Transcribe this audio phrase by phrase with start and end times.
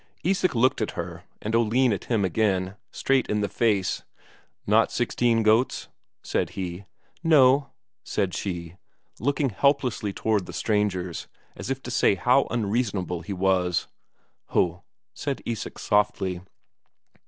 [0.25, 4.01] Isak looked at her, and Oline looked at him again, straight in the face.
[4.65, 5.89] "Not sixteen goats?"
[6.23, 6.85] said he.
[7.23, 7.69] "No,"
[8.03, 8.77] said she,
[9.19, 13.85] looking helplessly towards the strangers, as if to say how unreasonable he was.
[14.47, 14.81] "Ho!"
[15.13, 16.41] said Isak softly.